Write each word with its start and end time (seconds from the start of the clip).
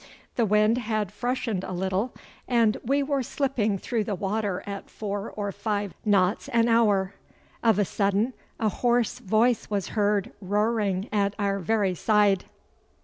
The 0.35 0.47
wind 0.47 0.79
had 0.79 1.11
freshened 1.11 1.63
a 1.63 1.71
little, 1.73 2.15
and 2.47 2.75
we 2.83 3.03
were 3.03 3.21
slipping 3.21 3.77
through 3.77 4.05
the 4.05 4.15
water 4.15 4.63
at 4.65 4.89
four 4.89 5.29
or 5.29 5.51
five 5.51 5.93
knots 6.03 6.47
an 6.47 6.67
hour. 6.67 7.13
Of 7.61 7.77
a 7.77 7.85
sudden 7.85 8.33
a 8.59 8.67
hoarse 8.69 9.19
voice 9.19 9.69
was 9.69 9.89
heard 9.89 10.31
roaring 10.41 11.07
at 11.11 11.35
our 11.37 11.59
very 11.59 11.93
side. 11.93 12.45